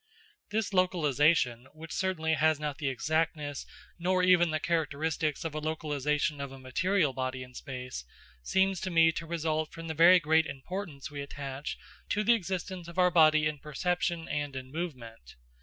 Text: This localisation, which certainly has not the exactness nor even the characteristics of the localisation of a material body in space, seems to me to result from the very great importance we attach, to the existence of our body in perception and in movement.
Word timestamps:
This 0.49 0.73
localisation, 0.73 1.67
which 1.73 1.91
certainly 1.91 2.33
has 2.33 2.59
not 2.59 2.79
the 2.79 2.87
exactness 2.89 3.67
nor 3.99 4.23
even 4.23 4.49
the 4.49 4.59
characteristics 4.59 5.45
of 5.45 5.51
the 5.51 5.61
localisation 5.61 6.41
of 6.41 6.51
a 6.51 6.57
material 6.57 7.13
body 7.13 7.43
in 7.43 7.53
space, 7.53 8.03
seems 8.41 8.81
to 8.81 8.89
me 8.89 9.11
to 9.11 9.27
result 9.27 9.71
from 9.71 9.87
the 9.87 9.93
very 9.93 10.19
great 10.19 10.47
importance 10.47 11.11
we 11.11 11.21
attach, 11.21 11.77
to 12.09 12.23
the 12.23 12.33
existence 12.33 12.87
of 12.87 12.97
our 12.97 13.11
body 13.11 13.45
in 13.45 13.59
perception 13.59 14.27
and 14.27 14.55
in 14.55 14.71
movement. 14.71 15.35